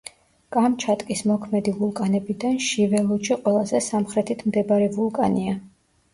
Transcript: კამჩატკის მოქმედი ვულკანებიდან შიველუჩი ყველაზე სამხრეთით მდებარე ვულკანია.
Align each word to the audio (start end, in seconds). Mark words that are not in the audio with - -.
კამჩატკის 0.55 1.19
მოქმედი 1.31 1.73
ვულკანებიდან 1.81 2.57
შიველუჩი 2.69 3.39
ყველაზე 3.45 3.83
სამხრეთით 3.91 4.43
მდებარე 4.49 4.91
ვულკანია. 4.99 5.55